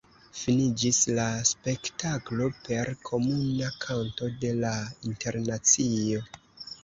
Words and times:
Finiĝis 0.37 0.99
la 1.17 1.25
spektaklo 1.49 2.47
per 2.69 2.89
komuna 3.11 3.69
kanto 3.85 4.29
de 4.45 4.51
"la 4.65 4.73
Internacio". 5.11 6.25